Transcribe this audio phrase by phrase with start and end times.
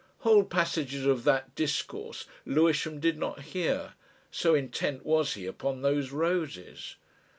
[0.21, 3.93] Whole passages of that discourse Lewisham did not hear,
[4.31, 6.95] so intent was he upon those roses.